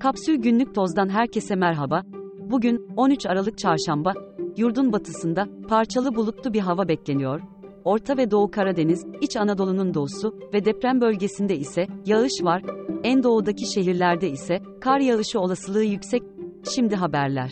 Kapsül 0.00 0.36
Günlük 0.36 0.74
Toz'dan 0.74 1.08
herkese 1.08 1.54
merhaba. 1.54 2.02
Bugün 2.50 2.88
13 2.96 3.26
Aralık 3.26 3.58
Çarşamba. 3.58 4.14
Yurdun 4.56 4.92
batısında 4.92 5.46
parçalı 5.68 6.14
bulutlu 6.14 6.52
bir 6.52 6.60
hava 6.60 6.88
bekleniyor. 6.88 7.40
Orta 7.84 8.16
ve 8.16 8.30
Doğu 8.30 8.50
Karadeniz, 8.50 9.06
İç 9.20 9.36
Anadolu'nun 9.36 9.94
doğusu 9.94 10.38
ve 10.54 10.64
deprem 10.64 11.00
bölgesinde 11.00 11.56
ise 11.56 11.86
yağış 12.06 12.32
var. 12.42 12.62
En 13.04 13.22
doğudaki 13.22 13.72
şehirlerde 13.72 14.30
ise 14.30 14.62
kar 14.80 15.00
yağışı 15.00 15.40
olasılığı 15.40 15.84
yüksek. 15.84 16.22
Şimdi 16.74 16.96
haberler. 16.96 17.50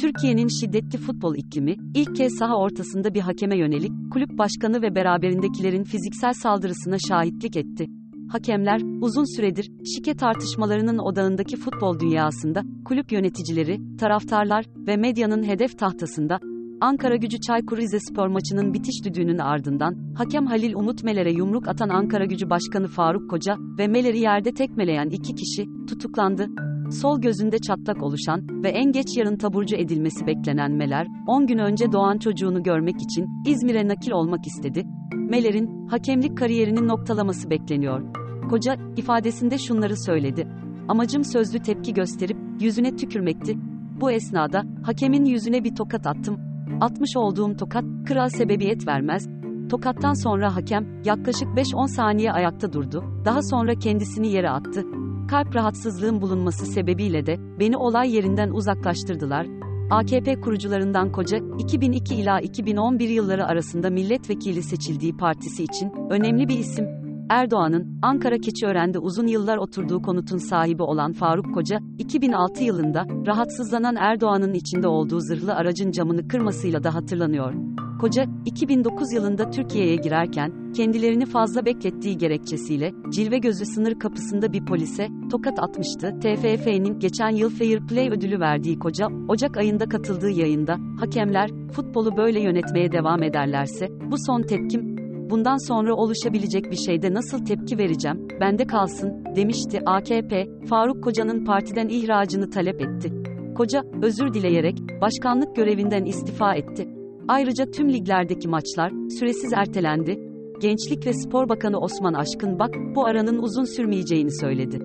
Türkiye'nin 0.00 0.48
şiddetli 0.48 0.98
futbol 0.98 1.36
iklimi, 1.36 1.76
ilk 1.94 2.16
kez 2.16 2.38
saha 2.38 2.56
ortasında 2.56 3.14
bir 3.14 3.20
hakeme 3.20 3.58
yönelik, 3.58 3.92
kulüp 4.12 4.38
başkanı 4.38 4.82
ve 4.82 4.94
beraberindekilerin 4.94 5.84
fiziksel 5.84 6.32
saldırısına 6.32 6.96
şahitlik 7.08 7.56
etti. 7.56 7.86
Hakemler, 8.28 8.80
uzun 9.00 9.36
süredir, 9.36 9.70
şike 9.94 10.14
tartışmalarının 10.14 10.98
odağındaki 10.98 11.56
futbol 11.56 12.00
dünyasında, 12.00 12.62
kulüp 12.84 13.12
yöneticileri, 13.12 13.80
taraftarlar 13.96 14.64
ve 14.86 14.96
medyanın 14.96 15.42
hedef 15.42 15.78
tahtasında, 15.78 16.38
Ankara 16.80 17.16
gücü 17.16 17.40
Çaykur 17.40 17.78
Rizespor 17.78 18.28
maçının 18.28 18.74
bitiş 18.74 19.04
düdüğünün 19.04 19.38
ardından, 19.38 20.14
hakem 20.14 20.46
Halil 20.46 20.74
Umut 20.74 21.04
Meler'e 21.04 21.32
yumruk 21.32 21.68
atan 21.68 21.88
Ankara 21.88 22.24
gücü 22.24 22.50
başkanı 22.50 22.86
Faruk 22.86 23.30
Koca 23.30 23.56
ve 23.78 23.88
Meler'i 23.88 24.18
yerde 24.18 24.52
tekmeleyen 24.52 25.08
iki 25.08 25.34
kişi, 25.34 25.66
tutuklandı. 25.88 26.46
Sol 26.90 27.20
gözünde 27.20 27.58
çatlak 27.58 28.02
oluşan 28.02 28.62
ve 28.62 28.68
en 28.68 28.92
geç 28.92 29.16
yarın 29.16 29.36
taburcu 29.36 29.76
edilmesi 29.76 30.26
beklenen 30.26 30.72
Meler, 30.72 31.06
10 31.26 31.46
gün 31.46 31.58
önce 31.58 31.92
doğan 31.92 32.18
çocuğunu 32.18 32.62
görmek 32.62 33.02
için 33.02 33.42
İzmir'e 33.46 33.88
nakil 33.88 34.10
olmak 34.10 34.46
istedi. 34.46 34.84
Meler'in 35.14 35.88
hakemlik 35.88 36.38
kariyerinin 36.38 36.88
noktalaması 36.88 37.50
bekleniyor. 37.50 38.02
Koca 38.50 38.76
ifadesinde 38.96 39.58
şunları 39.58 39.96
söyledi. 39.96 40.48
Amacım 40.88 41.24
sözlü 41.24 41.58
tepki 41.58 41.94
gösterip 41.94 42.36
yüzüne 42.60 42.96
tükürmekti. 42.96 43.56
Bu 44.00 44.10
esnada 44.10 44.62
hakemin 44.82 45.24
yüzüne 45.24 45.64
bir 45.64 45.74
tokat 45.74 46.06
attım. 46.06 46.40
Atmış 46.80 47.16
olduğum 47.16 47.56
tokat 47.56 47.84
kral 48.06 48.28
sebebiyet 48.28 48.86
vermez. 48.86 49.28
Tokattan 49.70 50.14
sonra 50.14 50.56
hakem 50.56 51.02
yaklaşık 51.04 51.48
5-10 51.48 51.88
saniye 51.88 52.32
ayakta 52.32 52.72
durdu. 52.72 53.04
Daha 53.24 53.42
sonra 53.42 53.74
kendisini 53.74 54.32
yere 54.32 54.50
attı 54.50 54.84
kalp 55.28 55.56
rahatsızlığım 55.56 56.20
bulunması 56.20 56.66
sebebiyle 56.66 57.26
de 57.26 57.36
beni 57.60 57.76
olay 57.76 58.14
yerinden 58.14 58.50
uzaklaştırdılar. 58.50 59.46
AKP 59.90 60.40
kurucularından 60.40 61.12
Koca, 61.12 61.38
2002 61.58 62.14
ila 62.14 62.40
2011 62.40 63.08
yılları 63.08 63.46
arasında 63.46 63.90
milletvekili 63.90 64.62
seçildiği 64.62 65.16
partisi 65.16 65.64
için 65.64 65.92
önemli 66.10 66.48
bir 66.48 66.58
isim. 66.58 66.86
Erdoğan'ın 67.30 67.98
Ankara 68.02 68.38
Keçiören'de 68.38 68.98
uzun 68.98 69.26
yıllar 69.26 69.56
oturduğu 69.56 70.02
konutun 70.02 70.38
sahibi 70.38 70.82
olan 70.82 71.12
Faruk 71.12 71.54
Koca, 71.54 71.78
2006 71.98 72.64
yılında 72.64 73.06
rahatsızlanan 73.26 73.96
Erdoğan'ın 73.96 74.54
içinde 74.54 74.88
olduğu 74.88 75.20
zırhlı 75.20 75.54
aracın 75.54 75.90
camını 75.90 76.28
kırmasıyla 76.28 76.84
da 76.84 76.94
hatırlanıyor. 76.94 77.54
Koca, 78.00 78.24
2009 78.46 79.12
yılında 79.12 79.50
Türkiye'ye 79.50 79.96
girerken, 79.96 80.72
kendilerini 80.72 81.26
fazla 81.26 81.64
beklettiği 81.64 82.18
gerekçesiyle, 82.18 82.92
cilve 83.10 83.38
gözü 83.38 83.64
sınır 83.64 83.98
kapısında 83.98 84.52
bir 84.52 84.64
polise, 84.64 85.08
tokat 85.30 85.58
atmıştı. 85.58 86.14
TFF'nin 86.20 86.98
geçen 86.98 87.30
yıl 87.30 87.50
Fair 87.50 87.86
Play 87.86 88.08
ödülü 88.08 88.40
verdiği 88.40 88.78
Koca, 88.78 89.06
Ocak 89.28 89.56
ayında 89.56 89.88
katıldığı 89.88 90.30
yayında, 90.30 90.76
hakemler, 91.00 91.50
futbolu 91.72 92.16
böyle 92.16 92.40
yönetmeye 92.40 92.92
devam 92.92 93.22
ederlerse, 93.22 93.88
bu 94.10 94.16
son 94.26 94.42
tepkim, 94.42 94.96
bundan 95.30 95.68
sonra 95.68 95.94
oluşabilecek 95.94 96.70
bir 96.70 96.76
şeyde 96.76 97.14
nasıl 97.14 97.44
tepki 97.44 97.78
vereceğim, 97.78 98.28
bende 98.40 98.66
kalsın, 98.66 99.24
demişti 99.36 99.80
AKP, 99.86 100.46
Faruk 100.68 101.04
Koca'nın 101.04 101.44
partiden 101.44 101.88
ihracını 101.88 102.50
talep 102.50 102.80
etti. 102.80 103.12
Koca, 103.56 103.82
özür 104.02 104.34
dileyerek, 104.34 104.78
başkanlık 105.00 105.56
görevinden 105.56 106.04
istifa 106.04 106.54
etti. 106.54 106.97
Ayrıca 107.28 107.70
tüm 107.70 107.92
liglerdeki 107.92 108.48
maçlar 108.48 108.92
süresiz 109.18 109.52
ertelendi. 109.52 110.18
Gençlik 110.60 111.06
ve 111.06 111.12
Spor 111.12 111.48
Bakanı 111.48 111.78
Osman 111.78 112.14
Aşkın 112.14 112.58
Bak 112.58 112.74
bu 112.94 113.06
aranın 113.06 113.38
uzun 113.38 113.76
sürmeyeceğini 113.76 114.40
söyledi. 114.40 114.78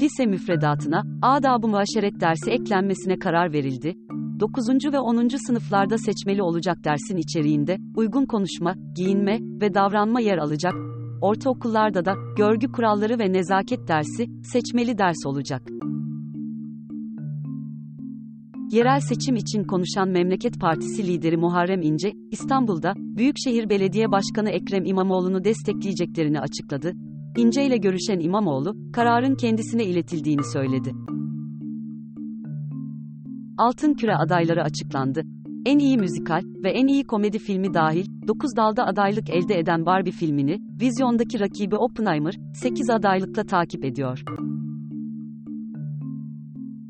Lise 0.00 0.26
müfredatına 0.26 1.02
adab-ı 1.22 1.68
muaşeret 1.68 2.20
dersi 2.20 2.50
eklenmesine 2.50 3.18
karar 3.18 3.52
verildi. 3.52 3.94
9. 4.40 4.92
ve 4.92 4.98
10. 4.98 5.28
sınıflarda 5.46 5.98
seçmeli 5.98 6.42
olacak 6.42 6.84
dersin 6.84 7.16
içeriğinde 7.16 7.76
uygun 7.96 8.26
konuşma, 8.26 8.74
giyinme 8.96 9.38
ve 9.60 9.74
davranma 9.74 10.20
yer 10.20 10.38
alacak. 10.38 10.74
Ortaokullarda 11.20 12.04
da 12.04 12.14
görgü 12.36 12.72
kuralları 12.72 13.18
ve 13.18 13.32
nezaket 13.32 13.88
dersi 13.88 14.26
seçmeli 14.52 14.98
ders 14.98 15.26
olacak. 15.26 15.62
Yerel 18.74 19.00
seçim 19.00 19.36
için 19.36 19.64
konuşan 19.64 20.08
Memleket 20.08 20.60
Partisi 20.60 21.06
lideri 21.06 21.36
Muharrem 21.36 21.82
İnce, 21.82 22.12
İstanbul'da 22.30 22.92
Büyükşehir 22.96 23.68
Belediye 23.68 24.12
Başkanı 24.12 24.50
Ekrem 24.50 24.84
İmamoğlu'nu 24.84 25.44
destekleyeceklerini 25.44 26.40
açıkladı. 26.40 26.92
İnce 27.36 27.66
ile 27.66 27.76
görüşen 27.76 28.20
İmamoğlu, 28.20 28.76
kararın 28.92 29.34
kendisine 29.34 29.84
iletildiğini 29.84 30.44
söyledi. 30.52 30.92
Altın 33.58 33.94
Küre 33.94 34.16
adayları 34.16 34.62
açıklandı. 34.62 35.22
En 35.66 35.78
iyi 35.78 35.98
müzikal 35.98 36.42
ve 36.64 36.70
en 36.70 36.86
iyi 36.86 37.04
komedi 37.04 37.38
filmi 37.38 37.74
dahil 37.74 38.06
9 38.28 38.56
dalda 38.56 38.86
adaylık 38.86 39.30
elde 39.30 39.58
eden 39.58 39.86
Barbie 39.86 40.12
filmini, 40.12 40.58
vizyondaki 40.80 41.40
rakibi 41.40 41.76
Oppenheimer 41.76 42.34
8 42.54 42.90
adaylıkla 42.90 43.44
takip 43.44 43.84
ediyor. 43.84 44.24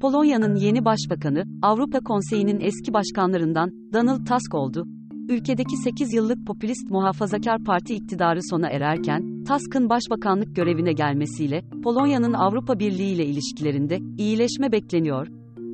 Polonya'nın 0.00 0.56
yeni 0.56 0.84
başbakanı, 0.84 1.44
Avrupa 1.62 2.00
Konseyi'nin 2.00 2.60
eski 2.60 2.92
başkanlarından 2.92 3.70
Donald 3.92 4.26
Tusk 4.26 4.54
oldu. 4.54 4.84
Ülkedeki 5.28 5.76
8 5.76 6.14
yıllık 6.14 6.46
popülist 6.46 6.90
muhafazakar 6.90 7.64
parti 7.64 7.94
iktidarı 7.94 8.40
sona 8.50 8.68
ererken, 8.68 9.44
Tusk'ın 9.44 9.90
başbakanlık 9.90 10.56
görevine 10.56 10.92
gelmesiyle, 10.92 11.62
Polonya'nın 11.84 12.32
Avrupa 12.32 12.78
Birliği 12.78 13.12
ile 13.12 13.26
ilişkilerinde 13.26 13.98
iyileşme 14.18 14.72
bekleniyor. 14.72 15.26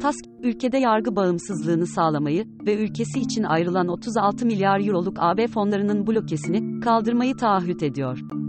Tusk, 0.03 0.25
ülkede 0.43 0.79
yargı 0.79 1.17
bağımsızlığını 1.17 1.87
sağlamayı 1.87 2.45
ve 2.67 2.85
ülkesi 2.85 3.21
için 3.21 3.43
ayrılan 3.43 3.89
36 3.89 4.47
milyar 4.47 4.87
euroluk 4.87 5.17
AB 5.19 5.47
fonlarının 5.47 6.07
blokesini 6.07 6.81
kaldırmayı 6.81 7.37
taahhüt 7.37 7.83
ediyor. 7.83 8.44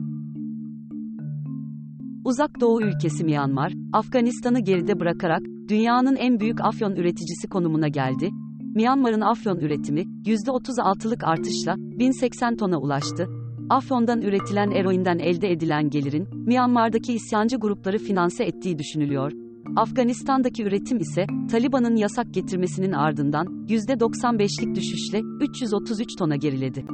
Uzak 2.25 2.62
Doğu 2.62 2.81
ülkesi 2.81 3.24
Myanmar, 3.24 3.74
Afganistan'ı 3.94 4.59
geride 4.59 5.00
bırakarak 5.00 5.41
dünyanın 5.69 6.16
en 6.16 6.40
büyük 6.40 6.62
afyon 6.62 6.96
üreticisi 6.96 7.47
konumuna 7.47 7.88
geldi. 7.88 8.30
Myanmar'ın 8.75 9.22
afyon 9.22 9.59
üretimi 9.59 10.02
%36'lık 10.02 11.24
artışla 11.24 11.75
1080 11.78 12.56
tona 12.56 12.78
ulaştı. 12.78 13.28
Afyon'dan 13.69 14.22
üretilen 14.22 14.72
eroinden 14.72 15.19
elde 15.19 15.52
edilen 15.52 15.90
gelirin 15.90 16.28
Myanmar'daki 16.34 17.14
isyancı 17.14 17.58
grupları 17.58 17.97
finanse 17.97 18.44
ettiği 18.44 18.78
düşünülüyor. 18.78 19.31
Afganistan'daki 19.75 20.64
üretim 20.64 20.97
ise 20.97 21.25
Taliban'ın 21.52 21.96
yasak 21.96 22.34
getirmesinin 22.34 22.91
ardından 22.91 23.46
%95'lik 23.68 24.75
düşüşle 24.75 25.22
333 25.41 26.16
tona 26.16 26.35
geriledi. 26.35 26.85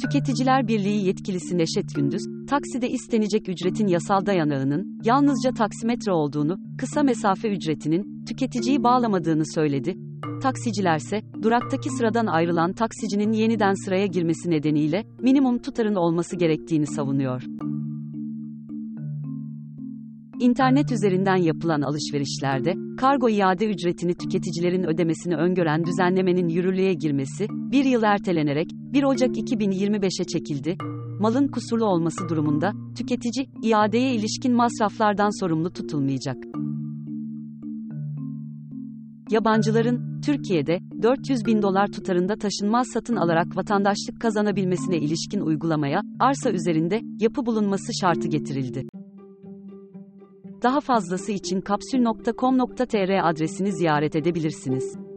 Tüketiciler 0.00 0.68
Birliği 0.68 1.06
yetkilisi 1.06 1.58
Neşet 1.58 1.94
Gündüz, 1.94 2.22
takside 2.48 2.90
istenecek 2.90 3.48
ücretin 3.48 3.86
yasal 3.86 4.26
dayanağının 4.26 5.00
yalnızca 5.04 5.50
taksimetre 5.50 6.12
olduğunu, 6.12 6.58
kısa 6.78 7.02
mesafe 7.02 7.48
ücretinin 7.48 8.24
tüketiciyi 8.24 8.82
bağlamadığını 8.82 9.42
söyledi. 9.54 9.96
Taksicilerse, 10.42 11.22
duraktaki 11.42 11.90
sıradan 11.90 12.26
ayrılan 12.26 12.72
taksicinin 12.72 13.32
yeniden 13.32 13.84
sıraya 13.84 14.06
girmesi 14.06 14.50
nedeniyle 14.50 15.04
minimum 15.18 15.58
tutarın 15.58 15.94
olması 15.94 16.36
gerektiğini 16.36 16.86
savunuyor. 16.86 17.42
İnternet 20.40 20.92
üzerinden 20.92 21.36
yapılan 21.36 21.80
alışverişlerde, 21.82 22.74
kargo 22.96 23.28
iade 23.28 23.66
ücretini 23.66 24.14
tüketicilerin 24.14 24.84
ödemesini 24.84 25.36
öngören 25.36 25.84
düzenlemenin 25.84 26.48
yürürlüğe 26.48 26.94
girmesi, 26.94 27.46
bir 27.50 27.84
yıl 27.84 28.02
ertelenerek 28.02 28.70
1 28.72 29.02
Ocak 29.02 29.30
2025'e 29.30 30.24
çekildi. 30.24 30.76
Malın 31.20 31.48
kusurlu 31.48 31.84
olması 31.84 32.28
durumunda, 32.28 32.72
tüketici, 32.98 33.46
iadeye 33.62 34.14
ilişkin 34.14 34.54
masraflardan 34.54 35.40
sorumlu 35.40 35.72
tutulmayacak. 35.72 36.36
Yabancıların, 39.30 40.20
Türkiye'de, 40.20 40.78
400 41.02 41.46
bin 41.46 41.62
dolar 41.62 41.86
tutarında 41.86 42.34
taşınmaz 42.36 42.86
satın 42.92 43.16
alarak 43.16 43.56
vatandaşlık 43.56 44.20
kazanabilmesine 44.20 44.96
ilişkin 44.96 45.40
uygulamaya, 45.40 46.00
arsa 46.20 46.50
üzerinde, 46.50 47.00
yapı 47.20 47.46
bulunması 47.46 47.92
şartı 48.00 48.28
getirildi. 48.28 48.86
Daha 50.62 50.80
fazlası 50.80 51.32
için 51.32 51.60
kapsül.com.tr 51.60 53.28
adresini 53.30 53.72
ziyaret 53.72 54.16
edebilirsiniz. 54.16 55.09